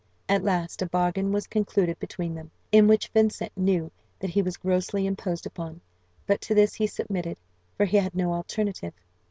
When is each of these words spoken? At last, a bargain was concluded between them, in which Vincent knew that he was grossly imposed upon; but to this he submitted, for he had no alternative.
At 0.27 0.43
last, 0.43 0.81
a 0.81 0.87
bargain 0.87 1.31
was 1.31 1.45
concluded 1.45 1.99
between 1.99 2.33
them, 2.33 2.49
in 2.71 2.87
which 2.87 3.09
Vincent 3.09 3.51
knew 3.55 3.91
that 4.17 4.31
he 4.31 4.41
was 4.41 4.57
grossly 4.57 5.05
imposed 5.05 5.45
upon; 5.45 5.79
but 6.25 6.41
to 6.41 6.55
this 6.55 6.73
he 6.73 6.87
submitted, 6.87 7.37
for 7.77 7.85
he 7.85 7.97
had 7.97 8.15
no 8.15 8.33
alternative. 8.33 8.95